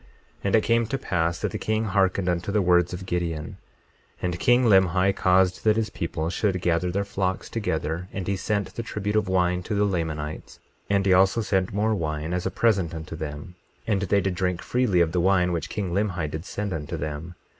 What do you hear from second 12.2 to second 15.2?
as a present unto them; and they did drink freely of